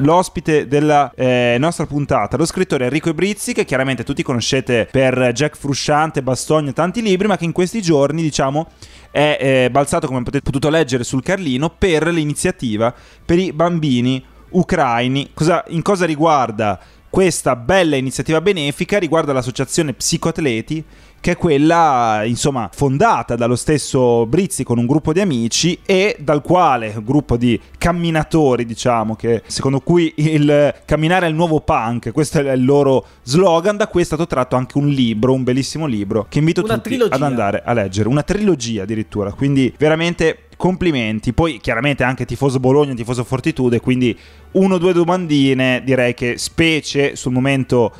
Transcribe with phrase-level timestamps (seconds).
[0.00, 5.56] l'ospite della eh, nostra puntata, lo scrittore Enrico Ibrizzi, che chiaramente tutti conoscete per Jack
[5.56, 8.68] Frusciante, Bastogno tanti libri, ma che in questi giorni, diciamo,
[9.10, 15.30] è eh, balzato, come potete potuto leggere sul Carlino, per l'iniziativa per i bambini ucraini.
[15.34, 16.78] Cosa, in cosa riguarda
[17.10, 18.98] questa bella iniziativa benefica?
[18.98, 20.84] Riguarda l'associazione Psicoatleti
[21.20, 26.42] che è quella insomma fondata dallo stesso Brizzi con un gruppo di amici e dal
[26.42, 32.12] quale un gruppo di camminatori diciamo che secondo cui il camminare è il nuovo punk
[32.12, 35.86] questo è il loro slogan da cui è stato tratto anche un libro un bellissimo
[35.86, 37.14] libro che invito Una tutti trilogia.
[37.16, 42.92] ad andare a leggere una trilogia addirittura quindi veramente complimenti poi chiaramente anche tifoso Bologna
[42.92, 44.18] tifoso Fortitude quindi
[44.52, 47.92] uno o due domandine direi che specie sul momento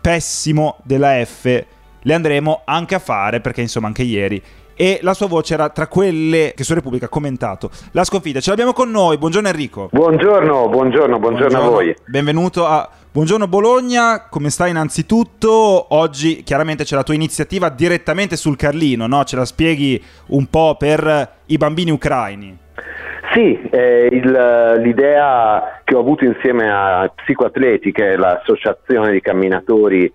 [0.00, 1.64] pessimo della F
[2.00, 4.40] le andremo anche a fare perché insomma anche ieri
[4.76, 8.40] e la sua voce era tra quelle che su Repubblica ha commentato la sconfitta.
[8.40, 9.88] Ce l'abbiamo con noi, buongiorno Enrico.
[9.92, 11.94] Buongiorno, buongiorno, buongiorno, a voi.
[12.06, 15.94] Benvenuto a Buongiorno Bologna, come stai innanzitutto?
[15.94, 19.22] Oggi chiaramente c'è la tua iniziativa direttamente sul Carlino, no?
[19.22, 22.58] Ce la spieghi un po' per i bambini ucraini.
[23.32, 30.12] Sì, eh, il- l'idea che ho avuto insieme a Psicoatleti, che è l'associazione di camminatori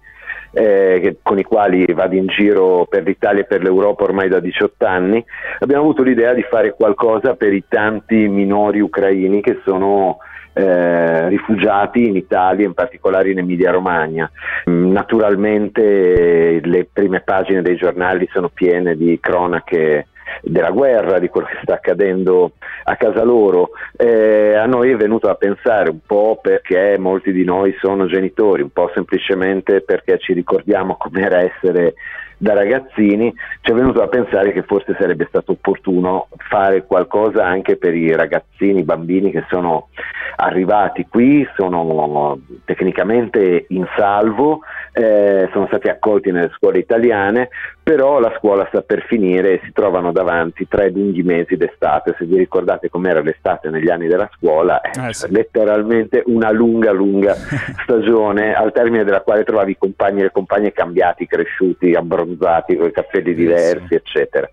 [0.51, 4.85] eh, con i quali vado in giro per l'Italia e per l'Europa ormai da 18
[4.85, 5.23] anni,
[5.59, 10.17] abbiamo avuto l'idea di fare qualcosa per i tanti minori ucraini che sono
[10.59, 14.29] eh, rifugiati in Italia, in particolare in Emilia Romagna.
[14.69, 20.07] Mm, Naturalmente eh, le prime pagine dei giornali sono piene di cronache
[20.41, 23.69] della guerra, di quello che sta accadendo a casa loro.
[23.95, 28.61] Eh, a noi è venuto a pensare un po' perché molti di noi sono genitori,
[28.61, 31.93] un po' semplicemente perché ci ricordiamo com'era essere
[32.39, 37.75] da ragazzini, ci è venuto a pensare che forse sarebbe stato opportuno fare qualcosa anche
[37.75, 39.89] per i ragazzini, i bambini che sono
[40.37, 44.61] arrivati qui, sono tecnicamente in salvo,
[44.93, 47.49] eh, sono stati accolti nelle scuole italiane,
[47.83, 52.15] però la scuola sta per finire e si trovano davanti tre lunghi mesi d'estate.
[52.17, 55.29] Se vi ricordate com'era l'estate negli anni della scuola, è Eh, sì.
[55.29, 57.33] letteralmente una lunga, lunga
[57.83, 62.87] stagione al termine della quale trovavi i compagni e le compagne cambiati, cresciuti, abbronzati, con
[62.87, 64.49] i capelli diversi, eccetera.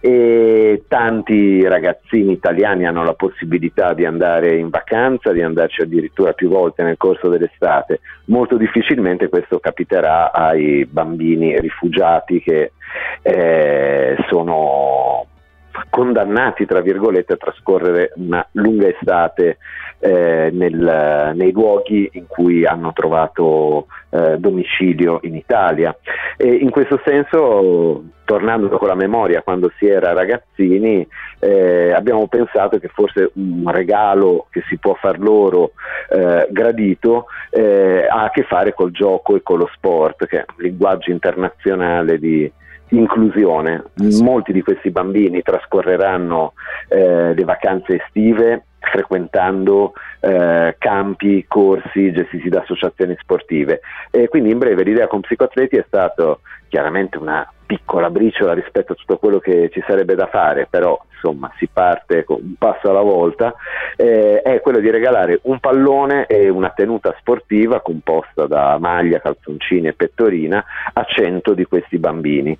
[0.00, 6.48] E tanti ragazzini italiani hanno la possibilità di andare in vacanza, di andarci addirittura più
[6.48, 8.00] volte nel corso dell'estate.
[8.26, 12.72] Molto difficilmente questo capiterà ai bambini rifugiati che
[13.22, 15.26] eh, sono
[15.90, 19.58] condannati, tra virgolette, a trascorrere una lunga estate
[19.98, 25.96] eh, nel- nei luoghi in cui hanno trovato eh, domicilio in Italia.
[26.36, 31.06] E in questo senso, tornando con la memoria quando si era ragazzini,
[31.38, 35.72] eh, abbiamo pensato che forse un regalo che si può far loro
[36.10, 40.44] eh, gradito eh, ha a che fare col gioco e con lo sport, che è
[40.48, 42.50] un linguaggio internazionale di
[42.92, 43.84] inclusione.
[44.20, 46.54] Molti di questi bambini trascorreranno
[46.88, 53.80] eh, le vacanze estive frequentando eh, campi, corsi gestiti da associazioni sportive.
[54.10, 58.94] E quindi in breve l'idea con Psicoatleti è stato chiaramente una piccola briciola rispetto a
[58.94, 63.00] tutto quello che ci sarebbe da fare, però insomma si parte con un passo alla
[63.00, 63.54] volta,
[63.96, 69.86] eh, è quello di regalare un pallone e una tenuta sportiva composta da maglia, calzoncini
[69.86, 70.62] e pettorina
[70.92, 72.58] a 100 di questi bambini.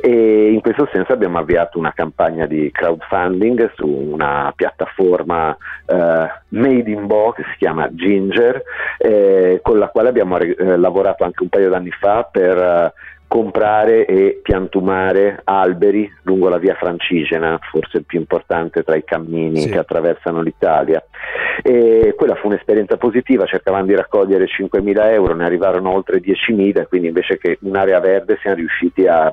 [0.00, 6.90] E in questo senso abbiamo avviato una campagna di crowdfunding su una piattaforma eh, made
[6.90, 8.60] in Bo che si chiama Ginger,
[8.98, 12.92] eh, con la quale abbiamo eh, lavorato anche un paio d'anni fa per eh,
[13.28, 19.60] comprare e piantumare alberi lungo la via Francigena, forse il più importante tra i cammini
[19.60, 19.70] Sì.
[19.70, 21.04] che attraversano l'Italia.
[21.62, 27.08] E quella fu un'esperienza positiva, cercavamo di raccogliere 5.000 euro, ne arrivarono oltre 10.000, quindi
[27.08, 29.32] invece che un'area verde siamo riusciti a,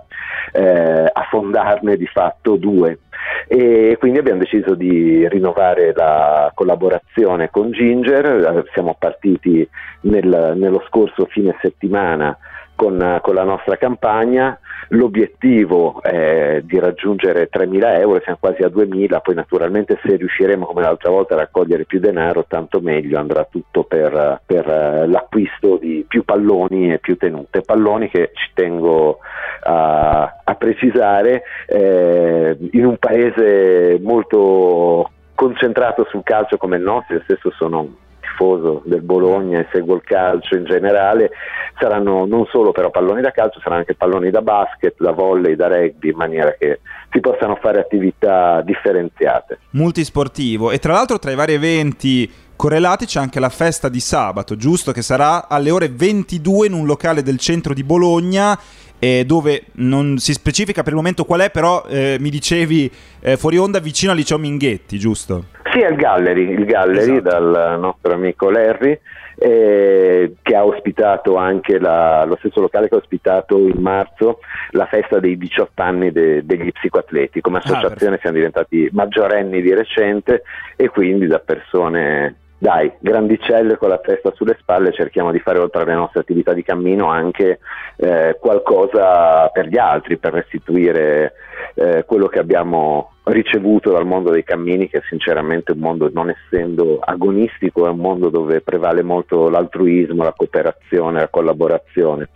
[0.51, 2.99] eh, a fondarne di fatto due.
[3.47, 9.67] E quindi abbiamo deciso di rinnovare la collaborazione con Ginger, eh, siamo partiti
[10.01, 12.37] nel- nello scorso fine settimana
[12.75, 14.57] con, con la nostra campagna.
[14.89, 20.81] L'obiettivo è di raggiungere 3.000 euro, siamo quasi a 2.000, poi naturalmente se riusciremo come
[20.81, 26.05] l'altra volta a raccogliere più denaro, tanto meglio, andrà tutto per, per, eh, l'acquisto di
[26.07, 27.61] più palloni e più tenute.
[27.61, 29.19] Palloni che ci tengo
[29.63, 37.21] a, a precisare, eh, in un paese molto concentrato sul calcio come il nostro, io
[37.23, 38.03] stesso sono
[38.35, 41.31] tifoso del Bologna e seguo il calcio in generale,
[41.79, 45.67] saranno non solo però palloni da calcio, saranno anche palloni da basket, da volley, da
[45.67, 49.59] rugby, in maniera che si possano fare attività differenziate.
[49.71, 54.55] Multisportivo e tra l'altro tra i vari eventi correlati c'è anche la festa di sabato,
[54.55, 54.91] giusto?
[54.91, 58.57] Che sarà alle ore 22 in un locale del centro di Bologna
[58.99, 63.37] eh, dove non si specifica per il momento qual è, però eh, mi dicevi eh,
[63.37, 65.45] fuori onda vicino al liceo Minghetti, giusto?
[65.71, 67.29] Sì, è il Gallery, il Gallery esatto.
[67.29, 68.99] dal nostro amico Larry.
[69.37, 74.39] Eh, che ha ospitato anche la, lo stesso locale che ha ospitato in marzo
[74.69, 77.41] la festa dei 18 anni de, degli psicoatleti.
[77.41, 80.43] Come ah, associazione ah, siamo diventati maggiorenni di recente
[80.77, 85.81] e quindi da persone dai, grandicelle con la testa sulle spalle, cerchiamo di fare oltre
[85.81, 87.59] alle nostre attività di cammino anche
[87.97, 91.33] eh, qualcosa per gli altri, per restituire
[91.75, 96.29] eh, quello che abbiamo ricevuto dal mondo dei cammini, che sinceramente è un mondo, non
[96.29, 102.29] essendo agonistico, è un mondo dove prevale molto l'altruismo, la cooperazione, la collaborazione.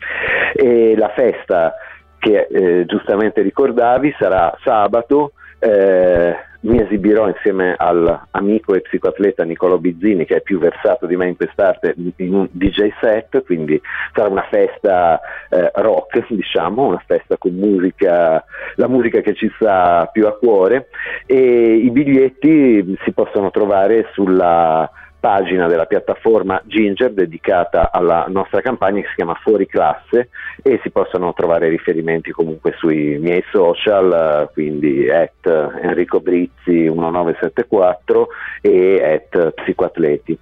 [0.54, 1.76] E la festa
[2.18, 5.34] che eh, giustamente ricordavi sarà sabato.
[5.60, 11.28] Eh, mi esibirò insieme all'amico e psicoatleta Niccolò Bizzini che è più versato di me
[11.28, 13.80] in quest'arte in un DJ set, quindi
[14.14, 18.44] sarà una festa eh, rock, diciamo, una festa con musica,
[18.76, 20.90] la musica che ci sta più a cuore.
[21.26, 29.02] E i biglietti si possono trovare sulla pagina della piattaforma Ginger dedicata alla nostra campagna
[29.02, 30.30] che si chiama Fuori Classe
[30.62, 35.46] e si possono trovare riferimenti comunque sui miei social, quindi at
[35.82, 38.28] Enrico Brizzi 1974
[38.62, 40.38] e at Psicoatleti.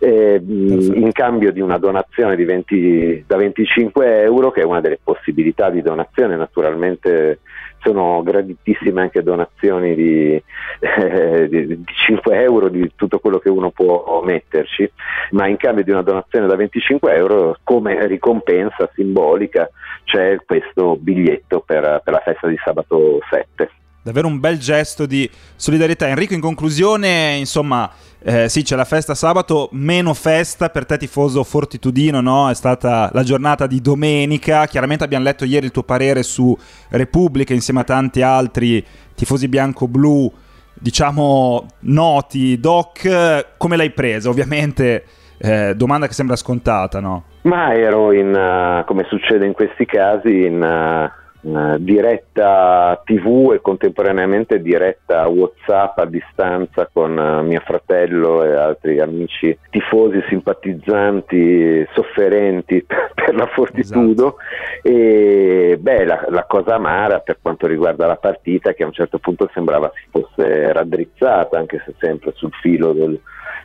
[0.00, 4.98] Eh, in cambio di una donazione di 20, da 25 euro, che è una delle
[5.02, 7.40] possibilità di donazione naturalmente
[7.80, 10.42] sono graditissime anche donazioni di,
[10.80, 14.90] eh, di, di, 5 euro di tutto quello che uno può metterci,
[15.30, 19.70] ma in cambio di una donazione da 25 euro come ricompensa simbolica
[20.04, 23.70] c'è questo biglietto per, per la festa di sabato 7
[24.08, 26.08] davvero un bel gesto di solidarietà.
[26.08, 27.90] Enrico, in conclusione, insomma,
[28.20, 32.48] eh, sì, c'è la festa sabato, meno festa per te tifoso fortitudino, no?
[32.48, 34.66] È stata la giornata di domenica.
[34.66, 36.56] Chiaramente abbiamo letto ieri il tuo parere su
[36.88, 38.84] Repubblica insieme a tanti altri
[39.14, 40.32] tifosi bianco-blu,
[40.72, 42.58] diciamo noti.
[42.58, 44.30] Doc, come l'hai presa?
[44.30, 45.04] Ovviamente
[45.36, 47.24] eh, domanda che sembra scontata, no?
[47.42, 50.62] Ma ero in, uh, come succede in questi casi, in...
[50.62, 58.98] Uh diretta tv e contemporaneamente diretta whatsapp a distanza con uh, mio fratello e altri
[58.98, 64.36] amici tifosi, simpatizzanti, sofferenti per la Fortitudo
[64.82, 64.88] esatto.
[64.88, 69.18] e beh la, la, cosa amara per quanto riguarda la partita che a un certo
[69.18, 73.18] punto sembrava si fosse raddrizzata anche se sempre sul filo del,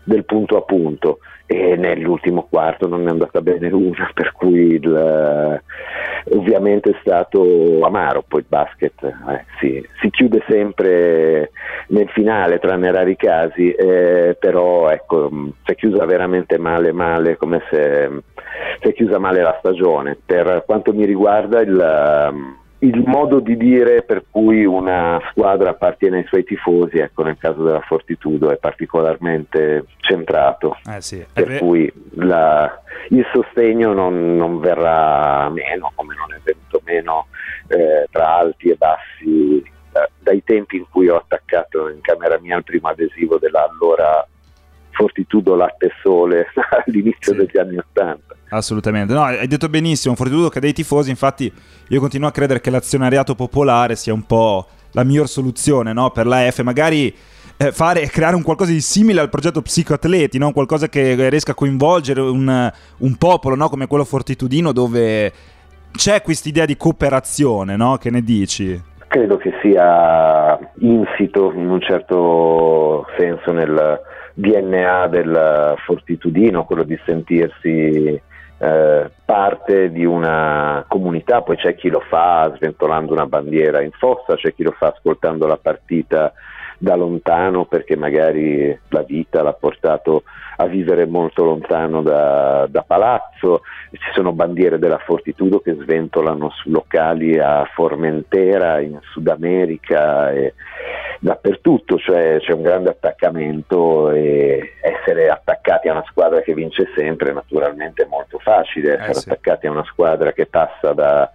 [0.03, 5.61] del punto a punto e nell'ultimo quarto non è andata bene una per cui il,
[6.31, 11.51] ovviamente è stato amaro poi il basket eh, sì, si chiude sempre
[11.87, 15.29] nel finale tranne rari casi eh, però ecco
[15.63, 18.09] si è chiusa veramente male male come se
[18.81, 20.17] si è chiusa male la stagione.
[20.23, 26.25] Per quanto mi riguarda il il modo di dire per cui una squadra appartiene ai
[26.25, 31.91] suoi tifosi, ecco, nel caso della Fortitudo è particolarmente centrato, eh sì, per ve- cui
[32.15, 37.27] la, il sostegno non, non, verrà meno, come non è venuto meno
[37.67, 42.57] eh, tra alti e bassi da, dai tempi in cui ho attaccato in camera mia
[42.57, 44.27] il primo adesivo della allora
[45.03, 46.47] Fortitudo Latte Sole
[46.85, 47.37] all'inizio sì.
[47.37, 48.35] degli anni Ottanta.
[48.49, 51.51] Assolutamente, no, hai detto benissimo, Fortitudo che dei tifosi, infatti
[51.89, 56.11] io continuo a credere che l'azionariato popolare sia un po' la miglior soluzione no?
[56.11, 57.13] per la F, magari
[57.57, 60.53] eh, fare, creare un qualcosa di simile al progetto Psicoatleti, no?
[60.53, 63.67] qualcosa che riesca a coinvolgere un, un popolo no?
[63.67, 65.33] come quello fortitudino dove
[65.91, 67.97] c'è questa idea di cooperazione, no?
[67.97, 68.81] che ne dici?
[69.13, 74.01] Credo che sia insito in un certo senso nel
[74.33, 78.19] DNA del fortitudino, quello di sentirsi
[78.57, 84.33] eh, parte di una comunità, poi c'è chi lo fa sventolando una bandiera in fossa,
[84.33, 86.33] c'è chi lo fa ascoltando la partita
[86.77, 90.23] da lontano perché magari la vita l'ha portato
[90.57, 93.61] a vivere molto lontano da, da palazzo,
[93.91, 100.53] ci sono bandiere della Fortitudo che sventolano su locali a Formentera, in Sud America e
[101.19, 107.33] dappertutto, cioè c'è un grande attaccamento e essere attaccati a una squadra che vince sempre
[107.33, 109.29] naturalmente è molto facile, essere eh sì.
[109.29, 111.29] attaccati a una squadra che passa da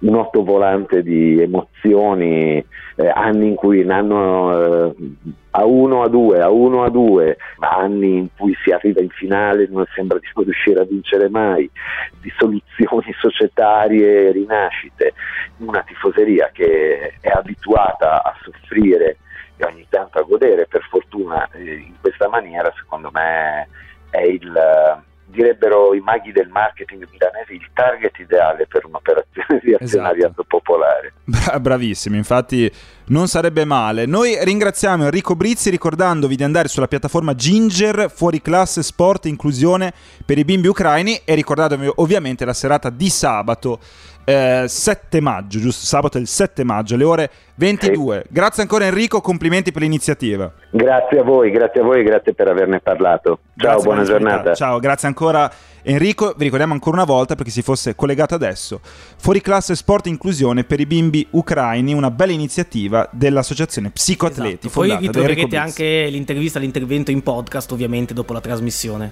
[0.00, 2.64] un ottovolante di emozioni,
[2.96, 4.94] eh, anni in cui in anno eh,
[5.50, 9.64] a 1 a 2, a 1 a 2, anni in cui si arriva in finale
[9.64, 11.70] e non sembra di riuscire a vincere mai,
[12.20, 15.12] di soluzioni societarie, rinascite,
[15.58, 19.18] una tifoseria che è abituata a soffrire
[19.60, 23.68] e ogni tanto a godere, per fortuna eh, in questa maniera secondo me
[24.08, 30.40] è il direbbero i maghi del marketing milanese il target ideale per un'operazione di azionariato
[30.40, 30.44] esatto.
[31.30, 31.60] Popolare.
[31.60, 32.70] Bravissimo, infatti
[33.06, 34.06] non sarebbe male.
[34.06, 39.92] Noi ringraziamo Enrico Brizzi ricordandovi di andare sulla piattaforma Ginger fuori classe sport e inclusione
[40.24, 43.78] per i bimbi ucraini e ricordatevi ovviamente la serata di sabato
[44.24, 45.84] eh, 7 maggio, giusto?
[45.86, 48.22] Sabato il 7 maggio alle ore 22.
[48.26, 48.32] Sì.
[48.32, 50.52] Grazie ancora Enrico, complimenti per l'iniziativa.
[50.70, 53.40] Grazie a voi, grazie a voi, grazie per averne parlato.
[53.56, 54.54] Ciao, grazie buona giornata.
[54.54, 55.50] Ciao, grazie ancora
[55.82, 56.34] Enrico.
[56.36, 58.80] Vi ricordiamo ancora una volta per chi si fosse collegato adesso.
[59.16, 64.66] Fuori classe sport e inclusione per i bimbi ucraini, una bella iniziativa dell'associazione Psicoatleti.
[64.66, 64.80] Esatto.
[64.80, 69.08] Poi ritroverete anche l'intervista, l'intervento in podcast ovviamente dopo la trasmissione.